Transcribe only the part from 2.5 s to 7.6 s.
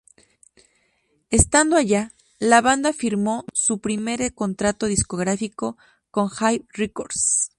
banda firmó su primer contrato discográfico con Jive Records.